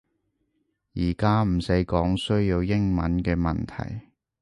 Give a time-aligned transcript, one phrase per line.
[0.95, 4.07] 而家唔使講需要英文嘅問題